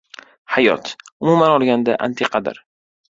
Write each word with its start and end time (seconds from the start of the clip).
Hayot, 0.53 0.89
umuman 1.25 1.53
olganda, 1.59 1.99
antiqadir. 2.09 2.63